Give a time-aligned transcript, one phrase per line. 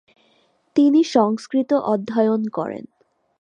[0.75, 2.85] তিনি সংস্কৃত অধ্যয়ন করেন।